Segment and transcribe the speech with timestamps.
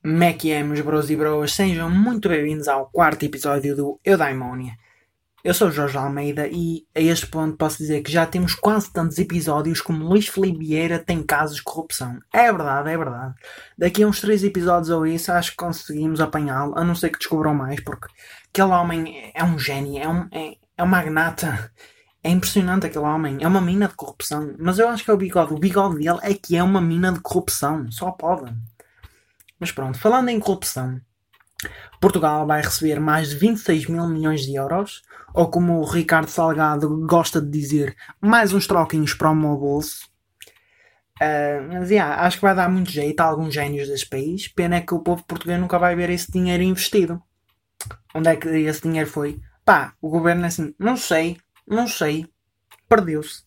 [0.00, 1.52] Como é que bros e broas?
[1.52, 4.74] Sejam muito bem-vindos ao quarto episódio do Eudaimonia.
[5.42, 9.18] Eu sou Jorge Almeida e a este ponto posso dizer que já temos quase tantos
[9.18, 12.20] episódios como Luís Felipe Vieira tem casos de corrupção.
[12.32, 13.34] É verdade, é verdade.
[13.76, 17.18] Daqui a uns três episódios ou isso acho que conseguimos apanhá-lo, a não ser que
[17.18, 18.06] descubram mais, porque
[18.50, 21.72] aquele homem é um gênio, é um, é, é um magnata.
[22.22, 24.54] É impressionante aquele homem, é uma mina de corrupção.
[24.60, 25.54] Mas eu acho que é o bigode.
[25.54, 27.90] O bigode dele é que é uma mina de corrupção.
[27.90, 28.54] Só pode.
[29.58, 31.00] Mas pronto, falando em corrupção,
[32.00, 35.02] Portugal vai receber mais de 26 mil milhões de euros,
[35.34, 40.08] ou como o Ricardo Salgado gosta de dizer, mais uns troquinhos para o meu bolso.
[41.20, 44.46] Uh, mas yeah, acho que vai dar muito jeito a alguns génios deste país.
[44.46, 47.20] Pena é que o povo português nunca vai ver esse dinheiro investido.
[48.14, 49.40] Onde é que esse dinheiro foi?
[49.64, 51.36] Pá, o governo é assim, não sei,
[51.66, 52.26] não sei,
[52.88, 53.42] perdeu-se.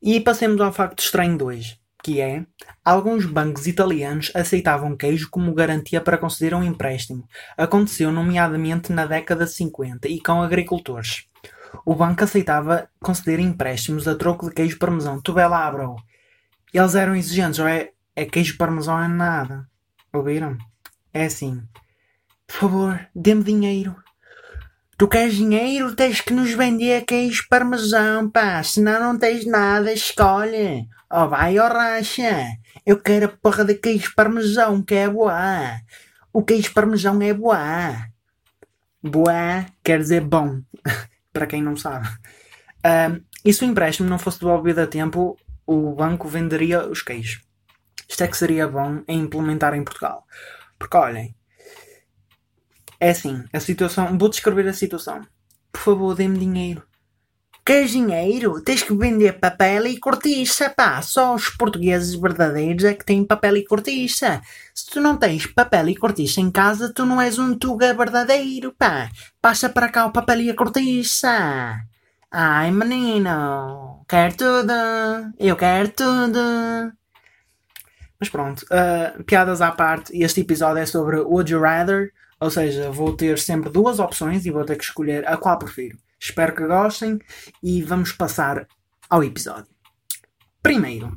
[0.00, 2.46] E passemos ao facto estranho de hoje que é
[2.82, 7.28] alguns bancos italianos aceitavam queijo como garantia para conceder um empréstimo.
[7.54, 11.26] Aconteceu nomeadamente na década de 50 e com agricultores.
[11.84, 15.20] O banco aceitava conceder empréstimos a troco de queijo parmesão.
[15.20, 15.96] Tu lá, bro.
[16.72, 19.68] Eles eram exigentes, ou é, é queijo parmesão é nada.
[20.10, 20.56] Ouviram?
[21.12, 21.62] É assim.
[22.46, 23.94] Por favor, dê-me dinheiro.
[24.96, 28.62] Tu queres dinheiro, tens que nos vender queijo parmesão, pá.
[28.62, 30.88] Senão não tens nada, escolhe.
[31.10, 32.58] Oh, vai, oh, racha.
[32.84, 35.80] Eu quero a porra de queijo parmesão, que é boa.
[36.32, 38.08] O queijo parmesão é boa.
[39.02, 40.60] Boa quer dizer bom,
[41.32, 42.06] para quem não sabe.
[42.84, 47.42] Um, e se o empréstimo não fosse devolvido a tempo, o banco venderia os queijos.
[48.08, 50.26] Isto é que seria bom em implementar em Portugal.
[50.78, 51.34] Porque olhem,
[53.00, 54.18] é assim, a situação.
[54.18, 55.26] Vou descrever a situação.
[55.70, 56.87] Por favor, dê-me dinheiro.
[57.68, 58.62] Queres dinheiro?
[58.62, 61.02] Tens que vender papel e cortiça, pá.
[61.02, 64.40] Só os portugueses verdadeiros é que têm papel e cortiça.
[64.74, 68.72] Se tu não tens papel e cortiça em casa, tu não és um tuga verdadeiro,
[68.72, 69.10] pá.
[69.38, 71.78] Passa para cá o papel e a cortiça.
[72.30, 74.02] Ai, menino.
[74.08, 74.72] Quero tudo.
[75.38, 76.40] Eu quero tudo.
[78.18, 82.90] Mas pronto, uh, piadas à parte, este episódio é sobre Would You Rather, ou seja,
[82.90, 85.98] vou ter sempre duas opções e vou ter que escolher a qual prefiro.
[86.20, 87.18] Espero que gostem
[87.62, 88.66] e vamos passar
[89.08, 89.70] ao episódio.
[90.62, 91.16] Primeiro,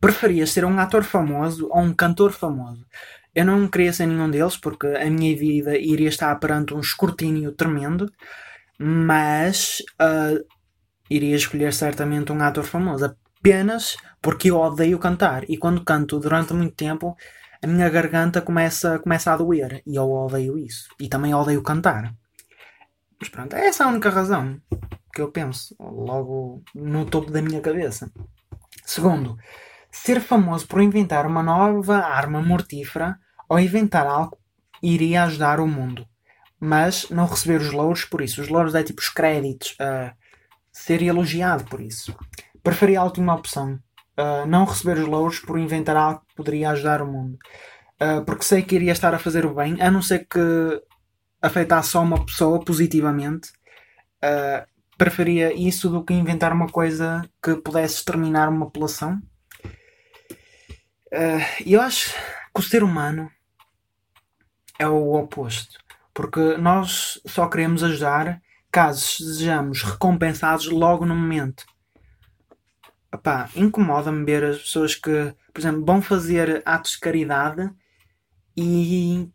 [0.00, 2.86] preferias ser um ator famoso ou um cantor famoso?
[3.34, 7.52] Eu não queria ser nenhum deles porque a minha vida iria estar perante um escrutínio
[7.52, 8.10] tremendo,
[8.78, 10.44] mas uh,
[11.10, 16.54] iria escolher certamente um ator famoso apenas porque eu odeio cantar e quando canto durante
[16.54, 17.16] muito tempo
[17.64, 19.82] a minha garganta começa, começa a doer.
[19.86, 20.88] E eu odeio isso.
[21.00, 22.14] E também odeio cantar.
[23.18, 24.60] Mas pronto, é essa a única razão
[25.12, 25.74] que eu penso.
[25.78, 28.10] Logo no topo da minha cabeça.
[28.84, 29.36] Segundo,
[29.90, 34.38] ser famoso por inventar uma nova arma mortífera ou inventar algo
[34.82, 36.06] iria ajudar o mundo.
[36.60, 38.40] Mas não receber os louros por isso.
[38.40, 39.72] Os louros é tipo os créditos.
[39.72, 40.14] Uh,
[40.72, 42.16] ser elogiado por isso.
[42.62, 43.78] Preferia a última opção
[44.18, 47.38] uh, não receber os louros por inventar algo que poderia ajudar o mundo.
[48.00, 50.82] Uh, porque sei que iria estar a fazer o bem, a não ser que
[51.44, 53.50] afetasse só uma pessoa positivamente.
[54.22, 54.66] Uh,
[54.96, 59.20] preferia isso do que inventar uma coisa que pudesse exterminar uma população.
[61.64, 62.12] E eu acho
[62.52, 63.30] que o ser humano
[64.78, 65.78] é o oposto.
[66.12, 68.40] Porque nós só queremos ajudar
[68.70, 71.64] caso sejamos recompensados logo no momento
[73.14, 77.70] opá, incomoda-me ver as pessoas que, por exemplo, vão fazer atos de caridade
[78.56, 79.28] e,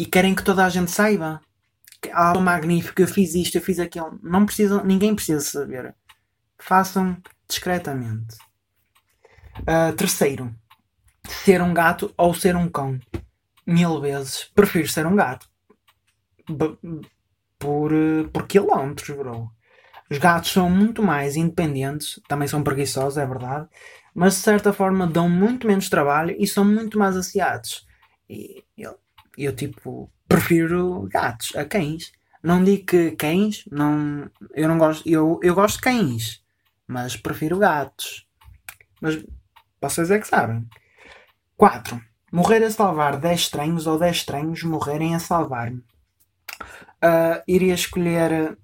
[0.00, 1.42] e querem que toda a gente saiba.
[2.10, 4.18] Ah, magnífico, eu fiz isto, eu fiz aquilo.
[4.22, 5.94] Não precisam, ninguém precisa saber.
[6.58, 8.38] Façam discretamente.
[9.58, 10.56] Uh, terceiro,
[11.44, 12.98] ser um gato ou ser um cão.
[13.66, 14.50] Mil vezes.
[14.54, 15.46] Prefiro ser um gato.
[16.48, 16.78] B
[17.58, 17.92] por,
[18.32, 19.50] por quilómetros, bro.
[20.10, 23.68] Os gatos são muito mais independentes, também são preguiçosos, é verdade,
[24.14, 27.86] mas de certa forma dão muito menos trabalho e são muito mais asseados.
[28.26, 28.64] E
[29.40, 32.12] eu, eu tipo, prefiro gatos a cães.
[32.42, 36.42] Não digo que cães, não, eu não gosto, eu, eu gosto de cães,
[36.86, 38.26] mas prefiro gatos.
[39.00, 39.22] Mas
[39.80, 40.66] vocês é que sabem.
[41.56, 42.00] 4.
[42.32, 45.82] Morrer a salvar 10 estranhos ou 10 estranhos morrerem a salvar-me.
[47.02, 48.56] Uh, iria escolher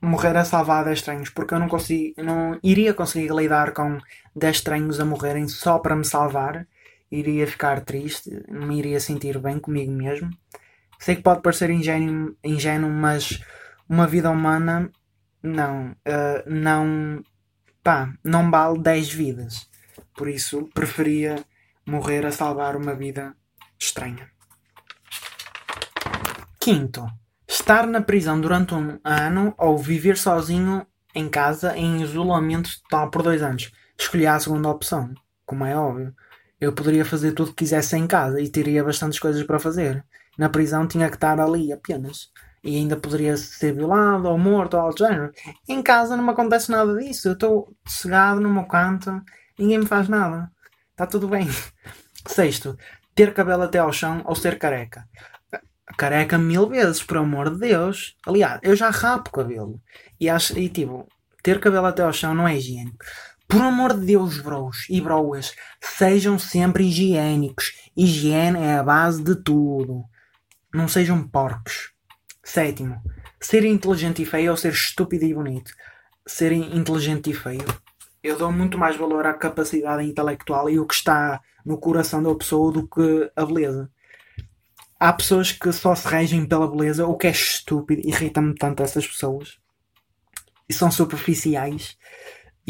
[0.00, 3.98] morrer a salvar 10 estranhos, porque eu não consigo, não iria conseguir lidar com
[4.34, 6.66] 10 estranhos a morrerem só para me salvar.
[7.10, 10.30] Iria ficar triste, não me iria sentir bem comigo mesmo.
[10.98, 13.40] Sei que pode parecer ingênuo, ingênuo mas
[13.88, 14.90] uma vida humana
[15.42, 17.22] não, uh, não,
[17.82, 19.68] pá, não vale 10 vidas.
[20.14, 21.44] Por isso preferia
[21.86, 23.34] morrer a salvar uma vida
[23.78, 24.30] estranha.
[26.60, 27.06] Quinto,
[27.48, 33.22] estar na prisão durante um ano ou viver sozinho em casa em isolamento total por
[33.22, 33.70] dois anos.
[33.98, 35.14] Escolhi a segunda opção,
[35.46, 36.14] como é óbvio.
[36.60, 40.04] Eu poderia fazer tudo que quisesse em casa e teria bastantes coisas para fazer.
[40.36, 42.30] Na prisão tinha que estar ali apenas.
[42.62, 45.32] E ainda poderia ser violado ou morto ou algo do género.
[45.68, 47.28] Em casa não me acontece nada disso.
[47.28, 49.22] Eu estou cegado no meu canto,
[49.58, 50.50] ninguém me faz nada.
[50.90, 51.48] Está tudo bem.
[52.26, 52.76] Sexto,
[53.14, 55.08] ter cabelo até ao chão ou ser careca.
[55.96, 58.16] Careca mil vezes, por amor de Deus.
[58.26, 59.80] Aliás, eu já rapo cabelo.
[60.20, 61.08] E, acho, e tipo,
[61.42, 63.04] ter cabelo até ao chão não é higiênico.
[63.48, 67.72] Por amor de Deus, bros e broas, sejam sempre higiênicos.
[67.96, 70.04] Higiene é a base de tudo.
[70.72, 71.94] Não sejam porcos.
[72.44, 73.00] Sétimo,
[73.40, 75.72] ser inteligente e feio ou ser estúpido e bonito.
[76.26, 77.64] Ser inteligente e feio.
[78.22, 82.34] Eu dou muito mais valor à capacidade intelectual e o que está no coração da
[82.34, 83.90] pessoa do que a beleza.
[85.00, 89.06] Há pessoas que só se regem pela beleza, o que é estúpido, irrita-me tanto essas
[89.06, 89.58] pessoas.
[90.68, 91.96] E são superficiais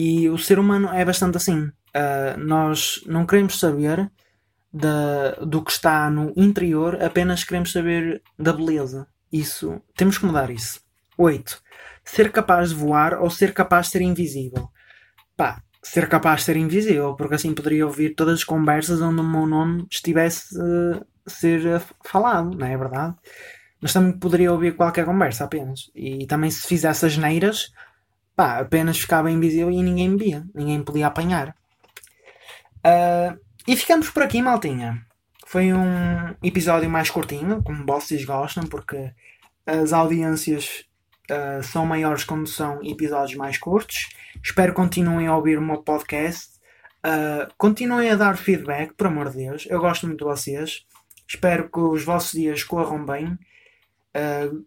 [0.00, 1.58] e o ser humano é bastante assim.
[1.58, 4.08] Uh, nós não queremos saber
[5.44, 9.08] do que está no interior, apenas queremos saber da beleza.
[9.32, 10.80] Isso, temos que mudar isso.
[11.16, 11.60] 8.
[12.04, 14.68] Ser capaz de voar ou ser capaz de ser invisível.
[15.36, 19.24] Pá, ser capaz de ser invisível, porque assim poderia ouvir todas as conversas onde o
[19.24, 23.16] meu nome estivesse uh, ser falado, não é verdade?
[23.80, 25.90] Mas também poderia ouvir qualquer conversa apenas.
[25.92, 27.72] E também se fizesse as neiras,
[28.38, 31.56] pá, apenas ficava invisível e ninguém me via, ninguém podia apanhar.
[32.86, 33.36] Uh,
[33.66, 35.04] e ficamos por aqui, maltinha.
[35.44, 39.12] Foi um episódio mais curtinho, como vocês gostam, porque
[39.66, 40.84] as audiências
[41.28, 44.08] uh, são maiores quando são episódios mais curtos.
[44.40, 46.60] Espero que continuem a ouvir o meu podcast.
[47.04, 49.66] Uh, continuem a dar feedback, por amor de Deus.
[49.68, 50.86] Eu gosto muito de vocês.
[51.26, 53.36] Espero que os vossos dias corram bem.
[54.14, 54.64] Uh,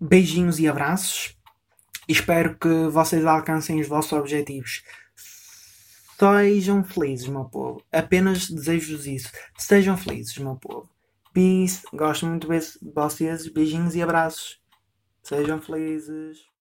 [0.00, 1.36] beijinhos e abraços
[2.08, 4.82] espero que vocês alcancem os vossos objetivos.
[6.18, 7.82] Sejam felizes, meu povo.
[7.90, 9.30] Apenas desejo-vos isso.
[9.58, 10.88] Sejam felizes, meu povo.
[11.32, 11.82] Peace.
[11.92, 13.48] Gosto muito de vocês.
[13.48, 14.60] Beijinhos e abraços.
[15.22, 16.51] Sejam felizes.